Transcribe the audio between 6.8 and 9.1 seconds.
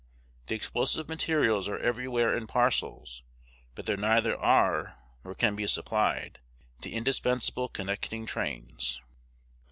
indispensable connecting trains.